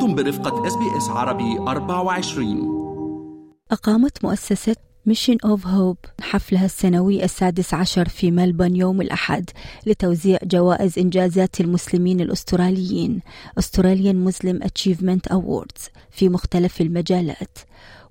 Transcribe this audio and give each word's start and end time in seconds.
أنتم 0.00 0.14
برفقة 0.14 0.66
SBS 0.66 1.08
عربي 1.08 1.58
24 1.58 2.80
أقامت 3.72 4.24
مؤسسة 4.24 4.76
Mission 5.06 5.36
of 5.44 5.66
Hope 5.66 5.96
حفلها 6.20 6.64
السنوي 6.64 7.24
السادس 7.24 7.74
عشر 7.74 8.08
في 8.08 8.30
ملبون 8.30 8.76
يوم 8.76 9.00
الأحد 9.00 9.50
لتوزيع 9.86 10.38
جوائز 10.44 10.98
إنجازات 10.98 11.60
المسلمين 11.60 12.20
الأستراليين 12.20 13.20
Australian 13.60 14.28
Muslim 14.28 14.66
Achievement 14.66 15.32
Awards 15.32 15.88
في 16.10 16.28
مختلف 16.28 16.80
المجالات. 16.80 17.58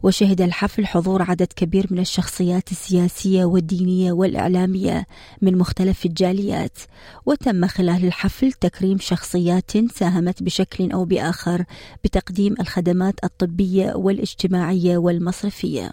وشهد 0.03 0.41
الحفل 0.41 0.85
حضور 0.85 1.21
عدد 1.21 1.47
كبير 1.55 1.87
من 1.91 1.99
الشخصيات 1.99 2.71
السياسية 2.71 3.45
والدينية 3.45 4.11
والإعلامية 4.11 5.05
من 5.41 5.57
مختلف 5.57 6.05
الجاليات. 6.05 6.77
وتم 7.25 7.67
خلال 7.67 8.05
الحفل 8.05 8.51
تكريم 8.51 8.97
شخصيات 8.99 9.71
ساهمت 9.95 10.43
بشكل 10.43 10.91
أو 10.91 11.05
بآخر 11.05 11.65
بتقديم 12.03 12.55
الخدمات 12.59 13.15
الطبية 13.23 13.93
والاجتماعية 13.95 14.97
والمصرفية. 14.97 15.91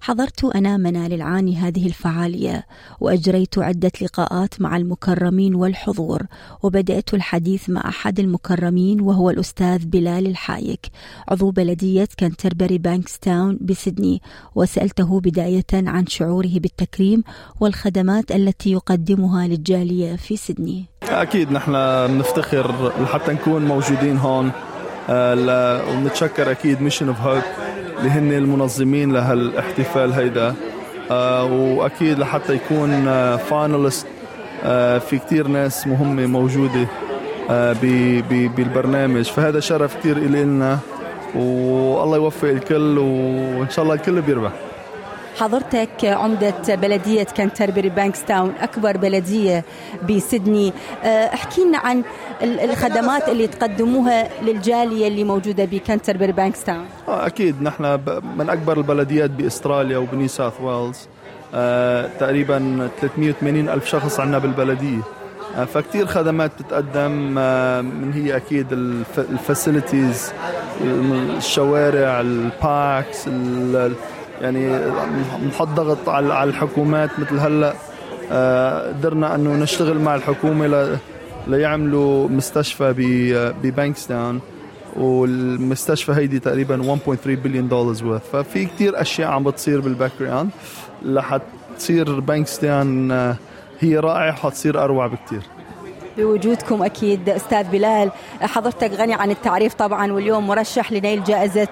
حضرت 0.00 0.44
أنا 0.44 0.76
منال 0.76 1.12
العاني 1.12 1.56
هذه 1.56 1.86
الفعالية 1.86 2.66
وأجريت 3.00 3.58
عدة 3.58 3.92
لقاءات 4.02 4.60
مع 4.60 4.76
المكرمين 4.76 5.54
والحضور 5.54 6.22
وبدأت 6.62 7.14
الحديث 7.14 7.70
مع 7.70 7.88
أحد 7.88 8.20
المكرمين 8.20 9.00
وهو 9.00 9.30
الأستاذ 9.30 9.86
بلال 9.86 10.26
الحايك. 10.26 10.86
عضو 11.28 11.50
بلدية 11.50 12.08
كانتربري 12.16 12.78
بانكستاون 12.78 13.58
بسدني 13.60 14.22
وسألته 14.54 15.20
بداية 15.20 15.64
عن 15.72 16.06
شعوره 16.06 16.58
بالتكريم 16.58 17.24
والخدمات 17.60 18.30
التي 18.32 18.72
يقدمها 18.72 19.46
للجالية 19.46 20.16
في 20.16 20.36
سدني. 20.36 20.84
أكيد 21.02 21.52
نحن 21.52 21.72
بنفتخر 22.06 22.92
لحتى 23.02 23.32
نكون 23.32 23.64
موجودين 23.64 24.16
هون 24.16 24.52
آه، 25.10 25.90
ونتشكر 25.90 26.50
أكيد 26.50 26.82
Mission 26.82 27.08
of 27.08 27.20
Hope 27.20 27.42
اللي 27.98 28.10
هن 28.10 28.32
المنظمين 28.32 29.12
لهالاحتفال 29.12 30.12
هيدا. 30.12 30.54
آه، 31.10 31.44
وأكيد 31.44 32.18
لحتى 32.18 32.54
يكون 32.54 33.06
finalist 33.36 34.06
في 35.08 35.20
كتير 35.26 35.48
ناس 35.48 35.86
مهمة 35.86 36.26
موجودة 36.26 36.86
آه، 37.50 37.76
بالبرنامج. 38.56 39.24
فهذا 39.24 39.60
شرف 39.60 39.96
كتير 39.96 40.16
إلي 40.16 40.44
لنا 40.44 40.78
والله 41.34 42.16
يوفق 42.16 42.48
الكل 42.48 42.98
وإن 42.98 43.70
شاء 43.70 43.82
الله 43.82 43.94
الكل 43.94 44.20
بيربح. 44.22 44.52
حضرتك 45.40 46.04
عمدة 46.04 46.54
بلدية 46.74 47.22
كانتربري 47.22 47.88
بانكستاون 47.88 48.52
أكبر 48.60 48.96
بلدية 48.96 49.64
بسدني 50.10 50.72
آه، 51.04 51.06
احكي 51.34 51.64
لنا 51.64 51.78
عن 51.78 52.02
ال- 52.42 52.60
الخدمات 52.60 53.28
اللي 53.28 53.46
تقدموها 53.46 54.28
للجالية 54.42 55.08
اللي 55.08 55.24
موجودة 55.24 55.64
بكانتربري 55.64 56.32
بانكستاون 56.32 56.84
آه، 57.08 57.26
أكيد. 57.26 57.62
نحن 57.62 58.00
من 58.38 58.50
أكبر 58.50 58.76
البلديات 58.78 59.30
بإستراليا 59.30 59.98
وبني 59.98 60.28
ساوث 60.28 60.60
ويلز. 60.60 60.98
آه، 61.54 62.08
تقريبا 62.20 62.88
380 63.00 63.68
ألف 63.68 63.86
شخص 63.86 64.20
عنا 64.20 64.38
بالبلدية. 64.38 65.00
آه، 65.56 65.64
فكتير 65.64 66.06
خدمات 66.06 66.50
بتتقدم 66.58 67.10
من 68.00 68.12
هي 68.14 68.36
أكيد 68.36 68.66
ال 69.18 69.28
facilities 69.28 70.32
الشوارع 71.36 72.20
ال 72.20 72.38
parks 72.38 73.28
ال- 73.28 73.94
يعني 74.40 74.90
نحط 75.48 75.68
ضغط 75.68 76.08
على 76.08 76.44
الحكومات 76.44 77.10
مثل 77.18 77.38
هلأ 77.38 77.74
آه، 78.32 78.88
قدرنا 78.88 79.34
أنه 79.34 79.56
نشتغل 79.56 79.98
مع 79.98 80.14
الحكومة 80.14 80.98
ليعملوا 81.46 82.28
مستشفى 82.28 82.94
ببانكستاون 83.62 84.40
والمستشفى 84.96 86.12
هيدي 86.12 86.38
تقريبا 86.38 86.98
1.3 87.06 87.26
بليون 87.26 87.68
دولار 87.68 87.94
worth. 87.94 88.32
ففي 88.32 88.66
كتير 88.66 89.00
أشياء 89.00 89.30
عم 89.30 89.44
بتصير 89.44 89.80
بال 89.80 90.10
background 90.20 90.50
لحتصير 91.02 92.20
بانكستاون 92.20 93.10
هي 93.80 93.96
رائعة 93.96 94.32
حتصير 94.32 94.84
أروع 94.84 95.06
بكتير. 95.06 95.42
بوجودكم 96.18 96.82
أكيد. 96.82 97.28
أستاذ 97.28 97.64
بلال 97.64 98.10
حضرتك 98.40 98.90
غني 98.92 99.14
عن 99.14 99.30
التعريف 99.30 99.74
طبعا 99.74 100.12
واليوم 100.12 100.46
مرشح 100.46 100.92
لنيل 100.92 101.24
جائزة 101.24 101.68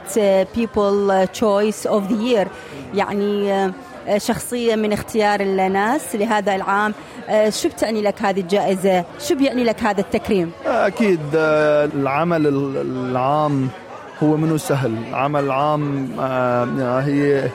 People 0.56 1.26
Choice 1.38 1.90
of 1.90 2.02
the 2.10 2.16
Year. 2.34 2.46
يعني 2.94 3.52
آه، 3.52 3.72
شخصية 4.18 4.74
من 4.76 4.92
اختيار 4.92 5.40
الناس 5.40 6.16
لهذا 6.16 6.54
العام. 6.54 6.94
آه، 7.28 7.50
شو 7.50 7.68
بتعني 7.68 8.02
لك 8.02 8.22
هذه 8.22 8.40
الجائزة؟ 8.40 9.04
شو 9.28 9.34
بيعني 9.34 9.64
لك 9.64 9.82
هذا 9.82 10.00
التكريم؟ 10.00 10.50
أكيد 10.66 11.20
آه، 11.36 11.84
العمل 11.84 12.46
ال- 12.46 12.76
العام 13.10 13.68
هو 14.22 14.36
منه 14.36 14.56
سهل. 14.56 14.94
آه، 16.20 16.68
يعني 16.78 17.06
هي 17.06 17.48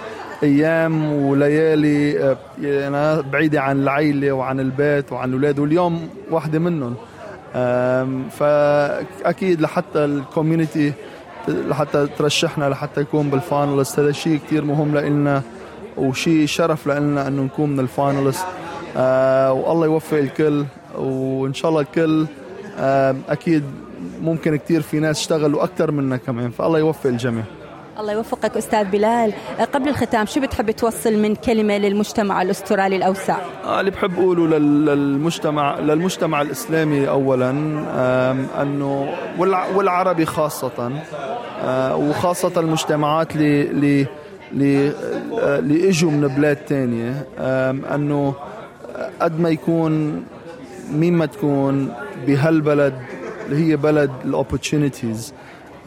أيام 0.43 1.13
وليالي 1.13 2.23
آه، 2.23 2.37
يعني 2.61 3.21
بعيدة 3.21 3.61
عن 3.61 3.81
العيلة 3.81 4.31
وعن 4.31 4.59
البيت 4.59 5.11
وعن 5.11 5.29
الأولاد 5.29 5.59
واليوم 5.59 6.09
واحدة 6.31 6.59
منهم. 6.59 6.95
آم، 7.55 8.29
فأكيد 8.29 9.61
لحتى 9.61 10.05
ال 10.05 10.14
community 10.14 10.93
لحتى 11.47 12.07
ترشحنا 12.17 12.69
لحتى 12.69 13.01
يكون 13.01 13.29
بال 13.29 13.43
finalist 13.43 13.99
هذا 13.99 14.11
شيء 14.11 14.39
كتير 14.47 14.65
مهم 14.65 14.93
لإلنا 14.93 15.41
وشيء 15.97 16.45
شرف 16.45 16.87
لنا 16.87 17.27
إنه 17.27 17.41
نكون 17.43 17.69
من 17.69 17.79
ال 17.79 17.86
finalist. 17.86 18.45
آه 18.97 19.53
والله 19.53 19.85
يوفق 19.85 20.17
الكل 20.17 20.65
وإن 20.97 21.53
شاء 21.53 21.69
الله 21.71 21.81
الكل 21.81 22.25
أكيد 23.29 23.63
ممكن 24.21 24.55
كتير 24.55 24.81
في 24.81 24.99
ناس 24.99 25.19
اشتغلوا 25.19 25.63
أكثر 25.63 25.91
منا 25.91 26.17
كمان 26.17 26.49
فالله 26.49 26.79
يوفق 26.79 27.07
الجميع. 27.07 27.43
الله 27.99 28.13
يوفقك 28.13 28.57
أستاذ 28.57 28.83
بلال. 28.85 29.33
آه، 29.59 29.63
قبل 29.63 29.89
الختام 29.89 30.25
شو 30.25 30.39
بتحب 30.41 30.71
توصل 30.71 31.13
من 31.13 31.35
كلمة 31.35 31.77
للمجتمع 31.77 32.41
الأسترالي 32.41 32.95
الأوسع؟ 32.95 33.37
آه 33.65 33.79
اللي 33.79 33.91
بحب 33.91 34.19
أقوله 34.19 34.47
لل- 34.47 34.85
للمجتمع 34.85 35.79
للمجتمع 35.79 36.41
الإسلامي 36.41 37.09
اولا 37.09 37.49
أنه 38.61 39.13
والع- 39.39 39.75
والعربي 39.75 40.25
خاصه 40.25 40.91
آه، 41.63 41.95
وخاصة 41.95 42.59
المجتمعات 42.59 43.35
اللي 43.35 44.05
اللي 44.53 45.89
إجوا 45.89 46.11
من 46.11 46.27
بلاد 46.27 46.55
تانية. 46.55 47.25
أنه 47.95 48.33
قد 49.21 49.39
ما 49.39 49.49
يكون 49.49 50.23
مين 50.91 51.13
ما 51.13 51.25
تكون 51.25 51.93
بهالبلد 52.27 52.93
اللي 53.45 53.71
هي 53.71 53.75
بلد 53.75 54.11
الاوبورتونيتيز 54.25 55.33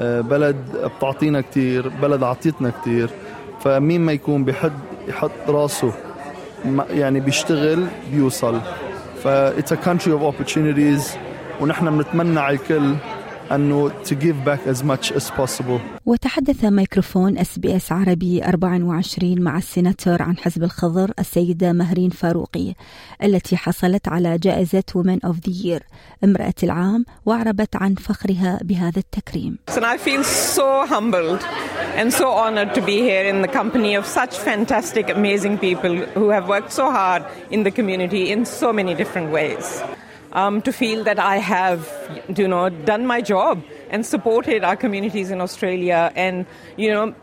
بلد 0.01 0.57
بتعطينا 0.99 1.41
كتير 1.41 1.89
بلد 1.89 2.23
عطيتنا 2.23 2.73
كتير. 2.81 3.11
فمين 3.61 4.01
ما 4.01 4.13
يكون 4.13 4.45
بحد 4.45 4.73
يحط 5.09 5.31
راسه 5.49 5.93
يعني 6.91 7.21
بيشتغل 7.21 7.87
بيوصل. 8.13 8.61
ف 9.23 9.29
it's 9.29 9.73
a 9.73 9.77
country 9.87 10.11
of 10.11 10.23
opportunities 10.23 11.17
ونحن 11.61 11.99
بنتمنى 11.99 12.41
على 12.41 12.57
الكل. 12.57 12.95
انه 13.52 13.92
to 14.04 14.12
give 14.12 14.46
back 14.46 14.74
as 14.74 14.84
much 14.84 15.12
as 15.12 15.32
possible 15.32 15.80
وتحدث 16.06 16.66
ميكروفون 16.66 17.38
اس 17.38 17.60
بي 17.60 17.76
اس 17.76 17.92
عربي 17.92 18.44
24 18.44 19.42
مع 19.42 19.58
السيناتور 19.58 20.22
عن 20.22 20.38
حزب 20.38 20.64
الخضر 20.64 21.12
السيدة 21.20 21.74
مهرين 21.74 22.10
فاروقي 22.10 22.74
التي 23.24 23.58
حصلت 23.58 24.08
على 24.08 24.38
جائزة 24.38 24.84
Women 24.96 25.30
of 25.30 25.36
the 25.36 25.52
Year 25.66 25.82
امرأة 26.24 26.54
العام 26.64 27.06
وأعربت 27.26 27.76
عن 27.76 27.96
فخرها 27.96 28.60
بهذا 28.64 29.00
التكريم 29.00 29.58
And 29.70 29.86
I 29.86 29.98
feel 29.98 30.24
so 30.24 30.86
humbled 30.86 31.42
and 31.96 32.14
so 32.14 32.28
honored 32.30 32.74
to 32.76 32.82
be 32.82 32.98
here 33.10 33.26
in 33.34 33.42
the 33.42 33.48
company 33.48 33.96
of 33.96 34.06
such 34.06 34.34
fantastic, 34.38 35.10
amazing 35.10 35.58
people 35.58 35.96
who 36.20 36.30
have 36.30 36.48
worked 36.48 36.72
so 36.72 36.86
hard 36.92 37.24
in 37.52 37.64
the 37.64 37.72
community 37.72 38.32
in 38.32 38.46
so 38.46 38.74
many 38.80 38.94
different 39.02 39.30
ways. 39.32 39.68
Um, 40.35 40.63
to 40.63 40.73
feel 40.73 41.05
that 41.05 41.21
I 41.21 41.37
have, 41.37 41.89
you 42.37 42.49
know, 42.49 42.69
done 42.69 43.07
my 43.07 43.21
job 43.21 43.63
and 43.89 44.05
supported 44.05 44.65
our 44.65 44.75
communities 44.75 45.31
in 45.31 45.41
Australia 45.41 46.11
and, 46.17 46.45
you 46.77 46.91
know, 46.91 47.15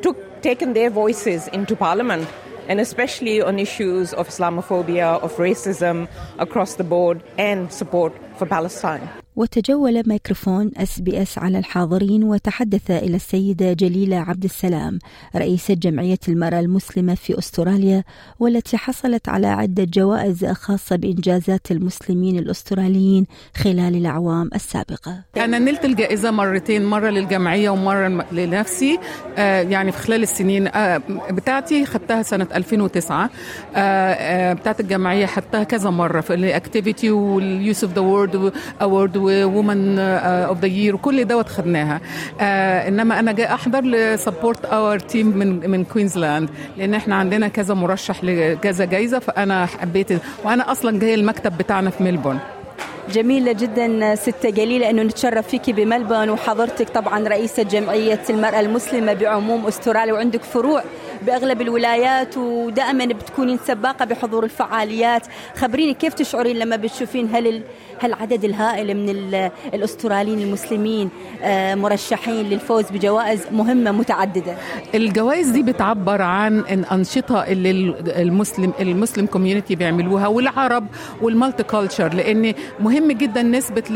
took, 0.00 0.40
taken 0.40 0.72
their 0.72 0.88
voices 0.88 1.46
into 1.48 1.76
Parliament 1.76 2.26
and 2.68 2.80
especially 2.80 3.42
on 3.42 3.58
issues 3.58 4.14
of 4.14 4.28
Islamophobia, 4.28 5.22
of 5.22 5.32
racism 5.36 6.08
across 6.38 6.76
the 6.76 6.84
board 6.84 7.22
and 7.38 7.72
support 7.72 8.12
for 8.38 8.46
Palestine. 8.46 9.08
وتجول 9.36 10.02
ميكروفون 10.06 10.70
SBS 10.76 11.38
على 11.38 11.58
الحاضرين 11.58 12.24
وتحدث 12.24 12.90
إلى 12.90 13.16
السيدة 13.16 13.72
جليلة 13.72 14.16
عبد 14.16 14.44
السلام 14.44 14.98
رئيسة 15.36 15.74
جمعية 15.74 16.18
المرأة 16.28 16.60
المسلمة 16.60 17.14
في 17.14 17.38
أستراليا 17.38 18.04
والتي 18.40 18.76
حصلت 18.76 19.28
على 19.28 19.46
عدة 19.46 19.84
جوائز 19.84 20.44
خاصة 20.46 20.96
بإنجازات 20.96 21.70
المسلمين 21.70 22.38
الأستراليين 22.38 23.26
خلال 23.56 23.96
الأعوام 23.96 24.50
السابقة. 24.54 25.22
أنا 25.36 25.58
نلت 25.58 25.84
الجائزة 25.84 26.30
مرتين 26.30 26.84
مرة 26.84 27.08
للجمعية 27.10 27.70
ومرة 27.70 28.06
الم- 28.06 28.24
لنفسي 28.32 28.98
آه، 29.38 29.60
يعني 29.60 29.92
في 29.92 29.98
خلال 29.98 30.22
السنين 30.22 30.66
آه، 30.66 31.02
بتاعتي 31.30 31.86
خدتها 31.86 32.22
سنة 32.22 32.46
2009 32.54 33.30
آه، 33.76 34.52
بتاعت 34.52 34.80
الجمعية 34.80 35.26
خدتها 35.26 35.64
كذا 35.64 35.90
مرة 35.90 36.20
في 36.20 36.34
ال 36.34 36.42
activity 36.42 37.10
وال 37.10 37.31
youth 37.31 37.84
of 37.84 37.92
the 37.94 38.00
world 38.00 38.52
award 38.82 39.25
و 39.26 39.38
woman 39.38 39.98
of 39.98 40.58
the 40.60 40.66
year 40.66 40.94
وكل 40.94 41.24
دوت 41.24 41.48
خدناها 41.48 42.00
إنما 42.88 43.18
أنا 43.18 43.32
جاي 43.32 43.46
أحضر 43.54 43.80
ل 43.84 43.94
support 43.94 44.64
our 44.64 44.98
team 44.98 45.26
من 45.26 45.70
من 45.70 45.84
كوينزلاند 45.84 46.48
لأن 46.76 46.94
إحنا 46.94 47.14
عندنا 47.14 47.48
كذا 47.48 47.74
مرشح 47.74 48.24
لكذا 48.24 48.84
جايزة 48.84 49.18
فأنا 49.18 49.66
حبيت 49.66 50.08
وأنا 50.44 50.72
أصلا 50.72 50.98
جاية 50.98 51.14
المكتب 51.14 51.58
بتاعنا 51.58 51.90
في 51.90 52.04
ملبورن 52.04 52.38
جميلة 53.12 53.52
جدا 53.52 54.14
ست 54.14 54.50
جليلة 54.50 54.90
أنه 54.90 55.02
نتشرف 55.02 55.48
فيك 55.48 55.70
بملبون. 55.70 56.30
وحضرتك 56.30 56.88
طبعا 56.88 57.28
رئيسة 57.28 57.62
جمعية 57.62 58.20
المرأة 58.30 58.60
المسلمة 58.60 59.12
بعموم 59.14 59.66
أستراليا. 59.66 60.12
وعندك 60.12 60.42
فروع 60.42 60.82
بأغلب 61.22 61.60
الولايات 61.60 62.36
ودائما 62.36 63.04
بتكونين 63.06 63.58
سباقة 63.66 64.04
بحضور 64.04 64.44
الفعاليات. 64.44 65.22
خبريني 65.56 65.94
كيف 65.94 66.14
تشعرين 66.14 66.56
لما 66.56 66.76
بتشوفين 66.76 67.28
هل 67.34 67.62
هالعدد 68.00 68.44
الهائل 68.44 68.94
من 68.96 69.08
الأستراليين 69.74 70.38
المسلمين 70.40 71.10
آه، 71.42 71.74
مرشحين 71.74 72.46
للفوز 72.46 72.84
بجوائز 72.90 73.40
مهمة 73.52 73.90
متعددة؟ 73.92 74.54
الجوائز 74.94 75.48
دي 75.48 75.62
بتعبر 75.62 76.22
عن 76.22 76.58
الأنشطة 76.58 77.42
اللي 77.44 77.70
المسلم 78.22 78.72
ال 78.80 78.87
Muslim 78.87 79.26
community 79.26 79.74
بيعملوها 79.74 80.26
والعرب 80.26 80.86
وال 81.22 81.62
multiculture 81.62 82.14
لأن 82.14 82.54
مهم 82.80 82.95
جدا 83.04 83.42
نثبت 83.42 83.90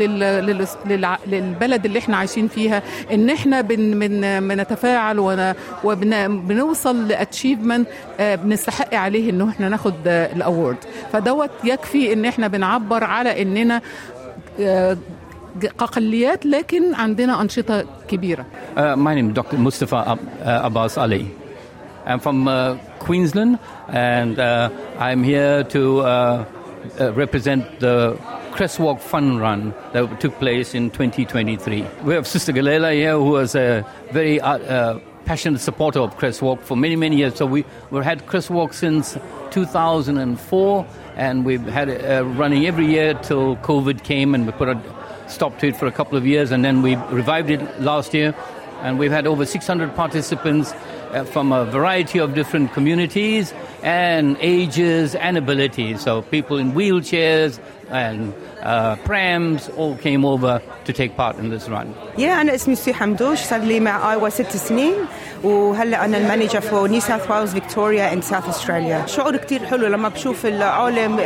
للبلد 1.25 1.85
اللي 1.85 1.99
إحنا 1.99 2.17
عايشين 2.17 2.47
فيها 2.47 2.81
إن 3.11 3.29
إحنا 3.29 3.61
بنتفاعل 3.61 5.19
وبنوصل 5.83 7.07
لأتشيفمنت 7.07 7.87
آه، 8.19 8.35
بنستحق 8.35 8.95
عليه 8.95 9.29
إنه 9.29 9.49
إحنا 9.49 9.69
ناخد 9.69 9.93
الاورد 10.07 10.77
فدوت 11.13 11.49
يكفي 11.63 12.13
إن 12.13 12.25
إحنا 12.25 12.47
بنعبر 12.47 13.03
على 13.03 13.41
إننا 13.41 13.81
آه، 14.59 14.97
اقليات 15.79 16.45
لكن 16.45 16.95
عندنا 16.95 17.41
أنشطة 17.41 17.85
كبيرة. 18.07 18.45
Uh, 18.75 18.95
my 18.95 19.13
name 19.15 19.29
is 19.29 19.35
Dr. 19.35 19.57
Mustafa 19.57 19.95
uh, 19.97 20.67
Abbas 20.67 20.97
Ali. 20.97 21.27
I'm 22.05 22.19
from 22.19 22.47
uh, 22.47 22.75
Queensland 22.99 23.59
and 23.89 24.39
uh, 24.39 24.69
I'm 24.99 25.23
here 25.23 25.63
to 25.75 25.99
uh, 26.01 26.45
uh, 26.99 27.13
represent 27.13 27.79
the 27.79 28.17
Crestwalk 28.51 28.99
Fun 28.99 29.37
Run 29.37 29.73
that 29.93 30.19
took 30.19 30.37
place 30.39 30.75
in 30.75 30.89
2023. 30.91 31.85
We 32.03 32.13
have 32.13 32.27
Sister 32.27 32.51
Galila 32.51 32.93
here 32.93 33.13
who 33.13 33.31
was 33.31 33.55
a 33.55 33.85
very 34.11 34.39
passionate 35.25 35.59
supporter 35.59 35.99
of 35.99 36.17
Crestwalk 36.17 36.61
for 36.61 36.75
many, 36.75 36.95
many 36.95 37.17
years. 37.17 37.35
So 37.35 37.45
we, 37.45 37.65
we've 37.89 38.03
had 38.03 38.25
Crestwalk 38.25 38.73
since 38.73 39.17
2004, 39.51 40.85
and 41.15 41.45
we've 41.45 41.63
had 41.63 41.89
it 41.89 42.03
uh, 42.03 42.25
running 42.25 42.65
every 42.65 42.87
year 42.87 43.13
till 43.13 43.55
COVID 43.57 44.03
came, 44.03 44.35
and 44.35 44.45
we 44.45 44.51
put 44.51 44.69
a 44.69 44.81
stop 45.27 45.57
to 45.59 45.67
it 45.67 45.77
for 45.77 45.87
a 45.87 45.91
couple 45.91 46.17
of 46.17 46.25
years, 46.25 46.51
and 46.51 46.65
then 46.65 46.81
we 46.81 46.95
revived 46.95 47.49
it 47.49 47.81
last 47.81 48.13
year. 48.13 48.35
And 48.81 48.97
we've 48.97 49.11
had 49.11 49.27
over 49.27 49.45
600 49.45 49.95
participants 49.95 50.73
uh, 51.12 51.24
from 51.24 51.52
a 51.52 51.64
variety 51.64 52.18
of 52.18 52.34
different 52.34 52.72
communities 52.72 53.54
and 53.82 54.36
ages 54.40 55.14
and 55.14 55.36
abilities. 55.36 56.00
So 56.00 56.22
people 56.22 56.56
in 56.58 56.72
wheelchairs 56.72 57.58
and 57.90 58.34
uh, 58.62 58.96
prams 59.04 59.68
all 59.70 59.96
came 59.96 60.24
over 60.24 60.60
to 60.84 60.92
take 60.92 61.16
part 61.16 61.36
in 61.36 61.50
this 61.50 61.68
run. 61.68 61.94
Yeah, 62.16 62.40
أنا 62.40 62.54
اسمي 62.54 62.74
سي 62.74 62.94
حمدوش 62.94 63.38
صار 63.38 63.60
لي 63.60 63.80
مع 63.80 64.12
آيوا 64.12 64.28
ست 64.28 64.56
سنين 64.56 64.94
وهلأ 65.43 66.05
أنا 66.05 66.17
ال 66.17 66.22
manager 66.22 66.61
for 66.61 66.87
New 66.87 66.99
South 66.99 67.31
Wales 67.31 67.53
Victoria 67.53 68.13
and 68.13 68.21
South 68.21 68.49
Australia 68.49 69.05
شعور 69.05 69.37
كتير 69.37 69.65
حلو 69.65 69.87
لما 69.87 70.09
بشوف 70.09 70.45
العالم 70.45 71.19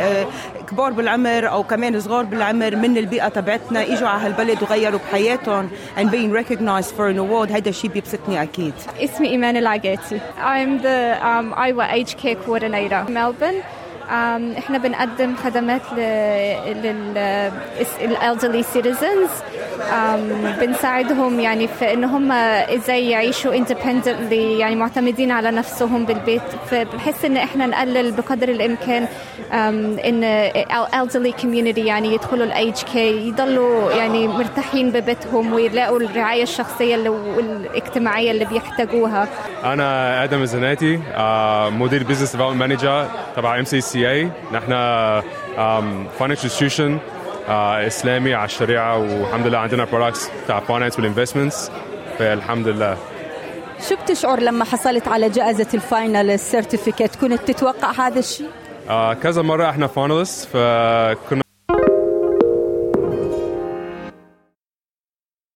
كبار 0.70 0.92
بالعمر 0.92 1.48
أو 1.48 1.62
كمان 1.62 2.00
صغار 2.00 2.24
بالعمر 2.24 2.76
من 2.76 2.96
البيئة 2.96 3.28
تبعتنا 3.28 3.82
إجوا 3.82 4.08
على 4.08 4.22
هالبلد 4.26 4.62
وغيروا 4.62 5.00
بحياتهم 5.00 5.68
and 5.98 6.06
being 6.10 6.32
recognized 6.32 6.90
for 6.96 7.08
an 7.08 7.18
award. 7.18 7.52
هيدا 7.52 7.70
الشيء 7.70 7.90
بيبسطني 7.90 8.42
أكيد. 8.42 8.74
اسمي 9.00 9.28
إيمان 9.28 9.56
العقيتي. 9.56 10.20
I'm 10.38 10.82
the 10.82 11.16
um, 11.22 11.54
IWAA 11.54 11.86
Aged 11.92 12.16
Care 12.16 12.36
Coordinator. 12.46 13.04
Melbourne 13.10 13.64
إحنا 14.58 14.78
بنقدم 14.78 15.36
خدمات 15.36 15.82
لل 17.96 18.11
elderly 18.11 18.62
citizens 18.62 19.30
بنساعدهم 20.60 21.40
يعني 21.40 21.68
في 21.68 21.92
إن 21.92 22.04
هم 22.04 22.32
إزاي 22.32 23.10
يعيشوا 23.10 23.64
independently 23.64 24.32
يعني 24.32 24.76
معتمدين 24.76 25.30
على 25.30 25.50
نفسهم 25.50 26.04
بالبيت. 26.04 26.42
فبحس 26.70 27.24
إن 27.24 27.36
إحنا 27.36 27.66
نقلل 27.66 28.12
بقدر 28.12 28.48
الإمكان 28.48 29.06
إن 29.52 30.50
elderly 31.02 31.42
community 31.42 31.78
يعني 31.78 32.14
يدخلوا 32.14 32.44
الايج 32.44 32.74
كي 32.92 33.28
يضلوا 33.28 33.92
يعني 33.92 34.28
مرتاحين 34.28 34.90
ببيتهم 34.90 35.52
ويلاقوا 35.52 36.00
الرعاية 36.00 36.42
الشخصية 36.42 37.08
والاجتماعية 37.08 38.30
اللي 38.30 38.44
بيحتاجوها. 38.44 39.28
أنا 39.64 40.24
آدم 40.24 40.42
الزناتي 40.42 41.00
مدير 41.78 42.02
business 42.02 42.32
development 42.32 42.60
manager 42.60 43.06
تبع 43.36 43.58
MCCA 43.58 44.30
نحن 44.52 44.70
financial 46.18 46.44
institution 46.44 46.98
إسلامي 47.48 48.34
على 48.34 48.44
الشريعة 48.44 48.98
والحمد 48.98 49.46
لله 49.46 49.58
عندنا 49.58 49.84
products 49.84 50.30
بتاع 50.44 50.60
finance 50.60 50.98
وال 50.98 51.09
investments 51.09 51.70
فالحمد 52.18 52.68
لله 52.68 52.96
شو 53.88 53.96
بتشعر 53.96 54.40
لما 54.40 54.64
حصلت 54.64 55.08
على 55.08 55.28
جائزة 55.28 55.66
ال 55.74 55.83
final 55.83 56.30
ال 56.30 56.37
certificate 56.37 57.16
كنت 57.16 57.50
تتوقع 57.50 57.90
هذا 58.06 58.18
الشيء؟ 58.18 58.48
آه 58.88 59.14
كذا 59.14 59.42
مرة 59.42 59.70
إحنا 59.70 59.86
finalist 59.86 60.48
فكنا 60.48 61.42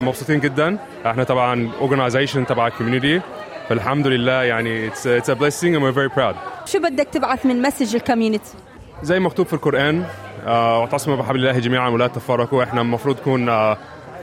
مبسوطين 0.03 0.41
جدا 0.41 0.79
إحنا 1.07 1.25
طبعا 1.25 1.71
organisation 1.81 2.47
تبع 2.47 2.67
ال 2.67 2.72
community 2.72 3.21
فالحمد 3.69 4.07
لله 4.07 4.43
يعني 4.43 4.87
it's 4.87 5.07
it's 5.07 5.31
a 5.31 5.35
blessing 5.35 5.75
and 5.77 5.83
we're 5.83 5.97
very 5.99 6.19
proud 6.19 6.35
شو 6.67 6.79
بدك 6.79 7.09
تبعث 7.13 7.47
من 7.47 7.63
message 7.63 7.95
ال 7.95 8.00
community؟ 8.00 8.51
زي 9.03 9.19
مكتوب 9.21 9.47
في 9.47 9.53
القرآن 9.53 10.01
آه 10.03 10.07
واعتصموا 10.47 11.17
بحبل 11.17 11.37
الله 11.39 11.59
جميعا 11.59 11.89
ولا 11.89 12.07
تفرقوا 12.07 12.63
إحنا 12.63 12.81
المفروض 12.81 13.17
نكون 13.21 13.49
آه 13.49 13.77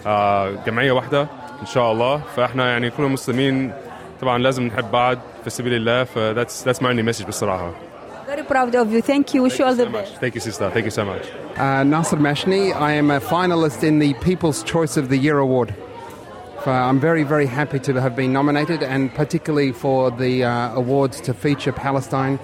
آه 0.08 0.52
جمعية 0.66 0.92
واحدة 0.92 1.22
ان 1.62 1.66
شاء 1.66 1.92
الله 1.92 2.22
فاحنا 2.36 2.72
يعني 2.72 2.90
كل 2.90 3.04
المسلمين 3.04 3.74
طبعا 4.22 4.38
لازم 4.38 4.64
نحب 4.64 4.92
بعض 4.92 5.18
في 5.44 5.50
سبيل 5.50 5.74
الله 5.74 6.04
ف 6.04 6.18
that's 6.18 6.64
that's 6.64 6.80
my 6.82 6.88
only 6.88 7.04
message 7.14 7.28
بصراحة 7.28 7.72
Very 8.28 8.44
proud 8.44 8.76
of 8.76 8.92
you. 8.92 9.02
Thank 9.02 9.34
you. 9.34 9.44
Wish 9.44 9.58
you 9.58 9.64
all 9.64 9.74
the 9.74 9.86
best. 9.86 10.16
Thank 10.24 10.36
you, 10.36 10.42
sister. 10.42 10.70
Thank 10.70 10.84
you 10.84 10.92
so 10.92 11.06
much. 11.06 11.26
Uh, 11.56 11.84
Nasser 11.94 12.18
Mashni. 12.18 12.64
I 12.76 12.92
am 13.02 13.10
a 13.10 13.22
finalist 13.22 13.84
in 13.90 14.00
the 14.00 14.14
People's 14.16 14.64
Choice 14.64 14.98
of 14.98 15.08
the 15.08 15.18
Year 15.18 15.38
award. 15.38 15.74
I'm 16.66 17.00
very, 17.00 17.24
very 17.24 17.46
happy 17.46 17.80
to 17.80 18.02
have 18.02 18.16
been 18.18 18.34
nominated, 18.34 18.84
and 18.84 19.14
particularly 19.16 19.72
for 19.72 20.12
the 20.12 20.44
uh, 20.44 20.76
awards 20.82 21.22
to 21.22 21.34
feature 21.34 21.72
Palestine, 21.72 22.38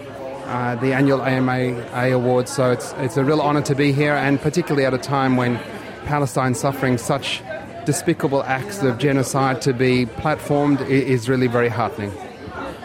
uh, 0.45 0.75
the 0.75 0.93
annual 0.93 1.21
AMA 1.21 1.87
Awards. 2.11 2.51
So 2.51 2.71
it's 2.71 2.93
it's 2.97 3.17
a 3.17 3.23
real 3.23 3.41
honour 3.41 3.61
to 3.63 3.75
be 3.75 3.91
here, 3.91 4.13
and 4.13 4.39
particularly 4.39 4.85
at 4.85 4.93
a 4.93 4.97
time 4.97 5.37
when 5.37 5.59
Palestine 6.05 6.55
suffering 6.55 6.97
such 6.97 7.41
despicable 7.85 8.43
acts 8.43 8.81
of 8.81 8.97
genocide 8.97 9.61
to 9.61 9.73
be 9.73 10.05
platformed 10.05 10.87
is 10.89 11.29
really 11.29 11.47
very 11.47 11.69
heartening. 11.69 12.11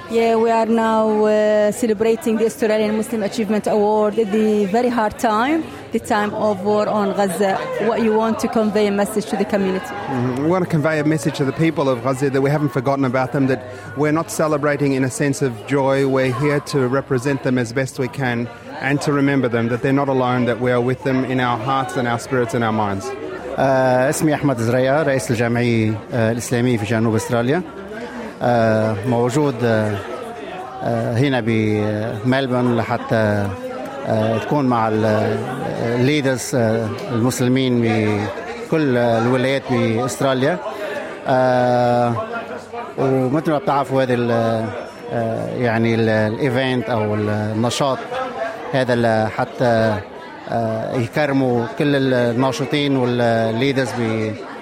Yeah, 0.10 0.36
we 0.36 0.50
are 0.52 0.66
now 0.66 1.26
uh, 1.26 1.72
celebrating 1.72 2.38
the 2.38 2.46
Australian 2.46 2.98
Muslim 2.98 3.24
Achievement 3.24 3.66
Award 3.68 4.20
at 4.20 4.32
the 4.32 4.66
very 4.66 4.90
hard 4.90 5.18
time, 5.18 5.64
the 5.92 6.00
time 6.00 6.32
of 6.36 6.64
war 6.64 6.88
on 6.88 7.08
Gaza. 7.16 7.56
What 7.88 8.04
you 8.04 8.14
want 8.14 8.38
to 8.40 8.48
convey 8.48 8.86
a 8.88 8.92
message 8.92 9.26
to 9.28 9.36
the 9.38 9.46
community? 9.46 9.86
Mm-hmm. 9.86 10.44
We 10.44 10.50
want 10.50 10.64
to 10.66 10.70
convey 10.70 11.00
a 11.00 11.04
message 11.04 11.36
to 11.38 11.46
the 11.46 11.54
people 11.54 11.90
of 11.90 12.04
Gaza 12.04 12.30
that 12.30 12.42
we 12.42 12.50
haven't 12.50 12.70
forgotten 12.70 13.06
about 13.06 13.32
them, 13.32 13.48
that 13.48 13.62
we're 13.98 14.12
not 14.12 14.30
celebrating 14.30 14.94
in 14.94 15.04
a 15.04 15.10
sense 15.10 15.42
of 15.42 15.52
joy. 15.68 16.08
We're 16.08 16.34
here 16.46 16.60
to 16.74 16.88
represent 16.88 17.44
them 17.44 17.58
as 17.58 17.74
best 17.74 17.98
we 17.98 18.08
can 18.08 18.48
and 18.82 19.02
to 19.02 19.12
remember 19.14 19.48
them, 19.48 19.70
that 19.70 19.82
they're 19.82 19.94
not 20.04 20.10
alone, 20.10 20.46
that 20.46 20.60
we 20.60 20.72
are 20.72 20.82
with 20.82 21.04
them 21.04 21.26
in 21.26 21.40
our 21.40 21.58
hearts 21.58 21.96
and 21.98 22.08
our 22.08 22.20
spirits 22.20 22.54
and 22.54 22.64
our 22.64 22.74
minds. 22.74 23.06
آه 23.58 24.10
اسمي 24.10 24.34
احمد 24.34 24.58
زريا 24.58 25.04
رئيس 25.04 25.32
الجمعيه 25.32 25.94
آه 26.14 26.32
الاسلاميه 26.32 26.78
في 26.78 26.86
جنوب 26.86 27.16
استراليا 27.16 27.58
آه 27.58 27.87
موجود 29.07 29.55
هنا 31.17 31.41
بملبورن 31.41 32.77
لحتى 32.77 33.47
تكون 34.43 34.65
مع 34.67 34.89
ال 34.93 35.13
leaders 35.13 36.55
المسلمين 37.13 37.83
بكل 37.83 38.97
الولايات 38.97 39.63
باستراليا 39.71 40.59
ومثل 42.99 43.51
ما 43.51 43.59
بتعرفوا 43.59 44.03
هذا 44.03 44.15
يعني 45.59 45.95
ال 45.95 46.11
event 46.11 46.91
أو 46.91 47.15
النشاط 47.15 47.99
هذا 48.73 49.29
حتى 49.29 49.95
يكرموا 50.95 51.67
كل 51.79 52.15
الناشطين 52.15 52.97
وال 52.97 53.17
leaders 53.17 53.89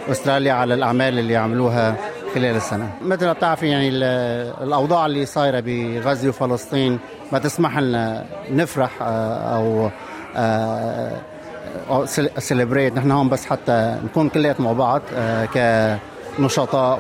باستراليا 0.09 0.53
على 0.53 0.75
الأعمال 0.75 1.19
اللي 1.19 1.37
عملوها 1.37 1.95
خلال 2.37 2.57
السنة. 2.57 2.91
مثل 3.03 3.27
ما 3.27 3.33
بتعرف 3.33 3.63
يعني 3.63 3.89
الأوضاع 3.89 5.07
اللي 5.07 5.27
صايرة 5.27 5.61
بغزة 5.61 6.29
وفلسطين 6.29 6.99
ما 7.33 7.39
تسمح 7.39 7.79
لنا 7.79 8.25
نفرح 8.51 8.91
أو 9.03 9.91
سيلبريت 12.39 12.97
نحن 12.97 13.11
هون 13.11 13.29
بس 13.29 13.47
حتى 13.47 13.97
نكون 14.05 14.29
كليات 14.29 14.61
مع 14.61 14.73
بعض 14.73 15.03
كنشطاء 16.39 16.99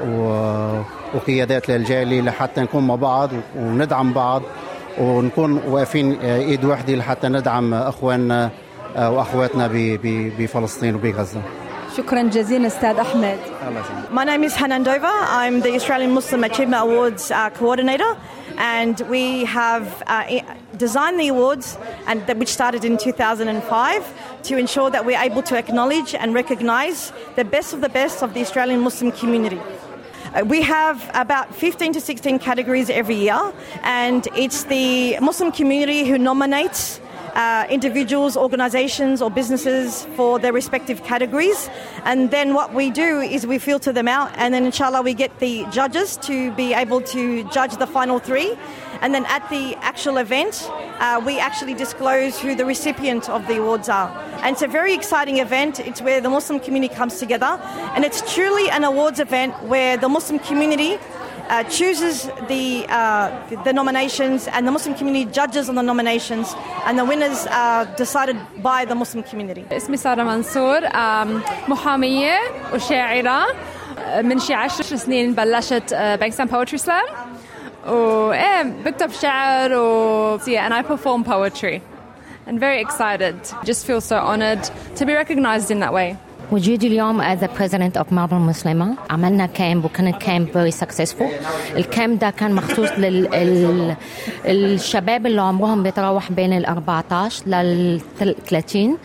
وقيادات 1.14 1.69
للجالي 1.69 2.23
لحتى 2.23 2.61
نكون 2.61 2.87
مع 2.87 2.95
بعض 2.95 3.31
وندعم 3.57 4.12
بعض 4.12 4.43
ونكون 4.99 5.61
واقفين 5.69 6.21
إيد 6.21 6.64
واحدة 6.64 6.95
لحتى 6.95 7.28
ندعم 7.28 7.75
إخواننا 7.75 8.50
وأخواتنا 8.97 9.71
بفلسطين 10.38 10.95
وبغزة. 10.95 11.40
شكرا 11.98 12.22
جزيلا 12.22 12.68
استاذ 12.68 12.98
احمد 12.98 13.40
My 14.12 14.25
name 14.25 14.44
is 14.44 14.56
Hanan 14.56 14.84
Dover. 14.84 15.18
I'm 15.42 15.62
the 15.62 15.74
Australian 15.75 16.12
Muslim 16.12 16.44
Achievement 16.44 16.82
Awards 16.84 17.32
uh, 17.32 17.50
coordinator, 17.50 18.12
and 18.58 19.00
we 19.10 19.46
have 19.46 19.86
uh, 20.08 20.24
designed 20.78 21.18
the 21.20 21.30
awards, 21.30 21.78
and 22.08 22.20
which 22.40 22.50
started 22.50 22.84
in 22.84 22.98
2005, 22.98 24.42
to 24.44 24.58
ensure 24.58 24.90
that 24.90 25.06
we're 25.06 25.22
able 25.30 25.44
to 25.44 25.56
acknowledge 25.58 26.16
and 26.16 26.34
recognise 26.34 27.13
the 27.36 27.46
best 27.46 27.74
of 27.74 27.80
the 27.82 27.90
best 27.90 28.24
of 28.24 28.34
the 28.34 28.42
Australian 28.42 28.82
Muslim 28.82 29.12
community. 29.12 29.62
Uh, 30.34 30.44
we 30.46 30.62
have 30.62 30.98
about 31.13 31.54
15 31.54 31.94
to 31.94 32.01
16 32.01 32.40
categories 32.40 32.90
every 32.90 33.16
year, 33.16 33.54
and 33.84 34.28
it's 34.36 34.63
the 34.66 35.18
Muslim 35.20 35.51
community 35.51 36.06
who 36.06 36.18
nominates 36.18 37.00
uh, 37.37 37.66
individuals, 37.69 38.37
organizations, 38.37 39.21
or 39.21 39.31
businesses 39.31 40.07
for 40.16 40.38
their 40.38 40.52
respective 40.52 41.05
categories. 41.05 41.69
And 42.05 42.31
then 42.31 42.55
what 42.55 42.73
we 42.73 42.90
do 42.90 43.21
is 43.21 43.47
we 43.47 43.59
filter 43.59 43.93
them 43.93 44.09
out, 44.09 44.33
and 44.37 44.55
then 44.55 44.64
inshallah, 44.64 45.02
we 45.02 45.12
get 45.12 45.38
the 45.38 45.66
judges 45.71 46.16
to 46.28 46.50
be 46.52 46.73
able 46.73 47.02
to 47.02 47.45
judge 47.50 47.76
the 47.76 47.87
final 47.87 48.19
three. 48.19 48.57
And 49.02 49.14
then 49.14 49.26
at 49.26 49.49
the 49.50 49.76
actual 49.83 50.16
event, 50.16 50.69
uh, 50.99 51.21
we 51.25 51.38
actually 51.38 51.75
disclose 51.75 52.40
who 52.40 52.55
the 52.55 52.64
recipient 52.64 53.28
of 53.28 53.47
the 53.47 53.59
awards 53.61 53.90
are. 53.90 54.09
And 54.40 54.55
it's 54.55 54.62
a 54.62 54.66
very 54.66 54.95
exciting 54.95 55.38
event. 55.38 55.78
It's 55.81 56.00
where 56.00 56.23
the 56.23 56.31
Muslim 56.31 56.59
community 56.61 56.95
comes 56.95 57.19
together. 57.19 57.61
And 57.95 58.05
it's 58.07 58.35
truly 58.35 58.71
an 58.71 58.85
awards 58.85 59.21
event 59.21 59.52
where 59.64 59.99
the 59.99 60.09
Muslim 60.09 60.38
community 60.38 60.99
uh, 61.50 61.63
chooses 61.63 62.30
the, 62.48 62.86
uh, 62.90 63.63
the 63.63 63.74
nominations 63.74 64.48
and 64.48 64.68
the 64.68 64.72
Muslim 64.72 64.96
community 64.96 65.25
judges 65.32 65.70
on 65.70 65.75
the 65.75 65.82
nominations 65.82 66.56
and 66.86 66.98
the 66.98 67.06
winners 67.06 67.48
are 67.48 67.86
decided 67.98 68.38
by 68.62 68.86
the 68.86 68.96
Muslim 68.96 69.24
community. 69.24 69.66
اسمي 69.72 69.98
سارة 69.98 70.24
منصور 70.24 70.82
محامية 71.68 72.40
وشاعرة 72.74 73.46
من 74.22 74.40
شي 74.40 74.54
عشر 74.54 74.84
سنين 74.96 75.34
بلشت 75.34 75.94
بانكستان 75.94 76.48
بوتري 76.48 76.78
سلام 76.78 77.06
وايه 77.88 78.63
بكتب 78.86 79.12
شعر 79.12 79.74
و 79.74 80.38
yeah, 80.46 80.66
and 80.66 80.74
I 80.74 80.82
perform 80.82 81.24
poetry 81.24 81.82
and 82.48 82.60
very 82.60 82.82
excited 82.82 83.36
just 83.63 83.86
feel 83.86 84.01
so 84.01 84.18
honored 84.18 84.63
to 84.96 85.06
be 85.06 85.13
recognized 85.13 85.72
in 85.72 85.80
that 85.80 85.94
way 85.94 86.18
وجودي 86.53 86.87
اليوم 86.87 87.23
as 87.23 87.38
a 87.43 87.49
president 87.49 87.97
of 88.00 88.05
Marble 88.12 88.33
مسلمة 88.35 88.95
عملنا 89.11 89.47
كامب 89.47 89.85
وكان 89.85 90.07
الكامب 90.09 90.49
very 90.49 90.75
successful. 90.87 91.47
ال 91.76 91.85
camp 91.85 92.19
ده 92.19 92.31
كان 92.31 92.53
مخصوص 92.55 92.88
للشباب 94.47 95.26
اللي 95.26 95.41
عمرهم 95.43 95.83
بيتراوح 95.83 96.33
بين 96.33 96.53
ال 96.53 96.67
14 96.67 97.47
لل 97.47 98.00
30 98.47 98.99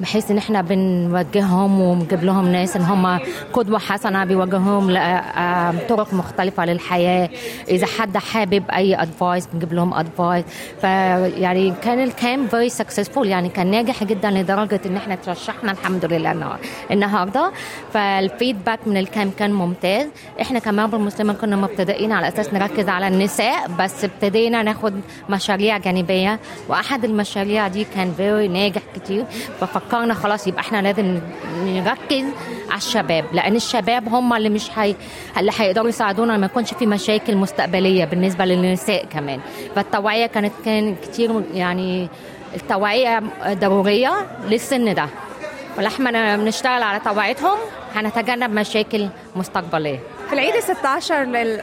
بحيث 0.00 0.30
إن 0.30 0.38
إحنا 0.38 0.62
بنوجههم 0.62 1.80
ونجيب 1.80 2.24
لهم 2.24 2.48
ناس 2.48 2.76
إن 2.76 2.82
هم 2.82 3.18
قدوة 3.52 3.78
حسنة 3.78 4.24
بيوجهوهم 4.24 4.90
لطرق 4.90 6.14
مختلفة 6.14 6.64
للحياة. 6.64 7.28
إذا 7.68 7.86
حد 7.86 8.16
حابب 8.16 8.64
أي 8.70 9.02
advice 9.02 9.48
بنجيب 9.52 9.72
لهم 9.72 9.94
advice 9.94 10.44
فيعني 10.80 11.74
كان 11.82 12.00
ال 12.00 12.10
camp 12.10 12.48
very 12.48 12.68
successful 12.68 13.28
يعني 13.28 13.48
كان 13.48 13.70
ناجح 13.70 14.04
جدا 14.04 14.30
لدرجة 14.30 14.80
إن 14.86 14.96
إحنا 14.96 15.14
ترشحنا 15.14 15.72
الحمد 15.72 16.04
لله 16.04 16.58
النهارده. 16.90 17.52
فال 17.92 18.09
feedback 18.09 18.78
من 18.86 18.96
ال 18.96 19.03
camp 19.03 19.32
كان 19.38 19.52
ممتاز. 19.52 20.06
إحنا 20.40 20.58
كمان 20.58 20.90
بالمسلمين 20.90 21.34
كنا 21.34 21.56
مبتدئين 21.56 22.12
على 22.12 22.28
أساس 22.28 22.54
نركز 22.54 22.88
على 22.88 23.08
النساء 23.08 23.70
بس 23.78 24.04
ابتدينا 24.04 24.62
ناخد 24.62 25.00
مشاريع 25.30 25.78
جانبية. 25.78 26.40
وأحد 26.68 27.04
المشاريع 27.04 27.68
دي 27.68 27.86
كان 27.94 28.12
very 28.16 28.48
ناجح 28.48 28.82
كتير. 28.96 29.24
ففكرنا 29.88 30.14
خلاص 30.14 30.46
يبقى 30.46 30.60
إحنا 30.60 30.82
لازم 30.82 31.20
نركز 31.64 32.24
على 32.70 32.76
الشباب 32.78 33.24
لأن 33.32 33.56
الشباب 33.56 34.08
هم 34.08 34.34
اللي 34.34 34.48
مش 34.48 34.78
هي 34.78 34.94
اللي 35.38 35.52
هيقدروا 35.58 35.88
يساعدونا 35.88 36.36
ما 36.36 36.46
يكونش 36.46 36.74
في 36.74 36.86
مشاكل 36.86 37.36
مستقبلية 37.36 38.04
بالنسبة 38.04 38.44
للنساء 38.44 39.04
كمان. 39.04 39.40
فالتوعية 39.76 40.26
كانت 40.26 40.52
كان 40.64 40.96
كتير 41.02 41.42
يعني 41.54 42.08
التوعية 42.54 43.22
ضرورية 43.48 44.26
للسن 44.48 44.94
ده. 44.94 45.06
ولما 45.78 46.36
بنشتغل 46.36 46.82
على 46.82 47.00
توعيتهم 47.00 47.58
هنتجنب 47.94 48.50
مشاكل 48.50 49.08
مستقبلية. 49.36 49.98
في 50.28 50.34
العيد 50.34 50.54
16 50.60 51.22
لل 51.24 51.60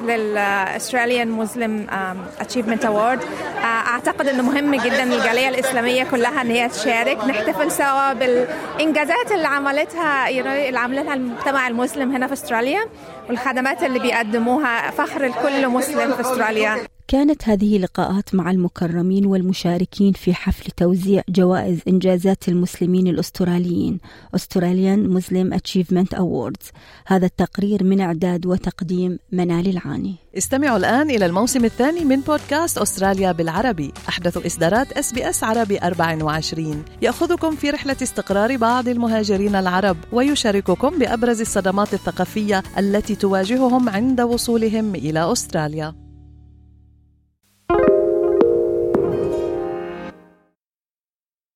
لل 0.00 0.21
Australian 0.21 1.28
Muslim 1.30 1.86
Achievement 2.40 2.84
Award 2.84 3.20
أعتقد 3.64 4.28
إنه 4.28 4.42
مهم 4.42 4.74
جدا 4.74 5.04
للجاليه 5.04 5.48
الإسلامية 5.48 6.04
كلها 6.04 6.40
إن 6.42 6.50
هي 6.50 6.68
تشارك. 6.68 7.24
نحتفل 7.24 7.70
سوا 7.72 8.12
بالإنجازات 8.12 9.32
اللي 9.32 9.46
عملتها 9.46 10.28
اللي 10.28 10.78
عملها 10.78 11.14
المجتمع 11.14 11.68
المسلم 11.68 12.12
هنا 12.14 12.26
في 12.26 12.32
أستراليا 12.32 12.80
والخدمات 13.28 13.82
اللي 13.82 13.98
بيقدموها 13.98 14.90
فخر 14.90 15.24
لكل 15.26 15.68
مسلم 15.68 16.12
في 16.14 16.20
أستراليا. 16.20 16.76
كانت 17.08 17.48
هذه 17.48 17.78
لقاءات 17.78 18.34
مع 18.34 18.50
المكرمين 18.50 19.26
والمشاركين 19.26 20.12
في 20.12 20.34
حفل 20.34 20.70
توزيع 20.70 21.22
جوائز 21.28 21.78
إنجازات 21.88 22.48
المسلمين 22.48 23.06
الأستراليين 23.06 23.98
Australian 24.36 25.08
Muslim 25.16 25.52
Achievement 25.58 26.18
Awards. 26.18 26.72
هذا 27.06 27.26
التقرير 27.26 27.84
من 27.84 28.00
إعداد 28.00 28.46
وتقديم 28.46 29.18
منال 29.32 29.68
العاني. 29.68 30.14
استمعوا 30.38 30.76
الآن 30.76 31.10
إلى 31.10 31.26
الموسم 31.26 31.64
الثاني 31.64 32.04
من 32.04 32.20
بودكاست 32.20 32.78
أستراليا 32.78 33.32
بالعربي. 33.32 33.92
أحدث 34.08 34.46
إصدارات 34.46 34.92
SBS 34.92 35.44
عربي 35.44 35.78
24 35.78 36.84
يأخذكم 37.02 37.56
في 37.56 37.70
رحلة 37.70 37.96
استقرار 38.02 38.56
بعض 38.56 38.88
المهاجرين 38.88 39.54
العرب 39.54 39.96
ويشارككم 40.12 40.98
بأبرز 40.98 41.40
الصدمات 41.40 41.94
الثقافية 41.94 42.62
التي 42.78 43.14
تواجههم 43.14 43.88
عند 43.88 44.20
وصولهم 44.20 44.94
إلى 44.94 45.32
أستراليا. 45.32 46.05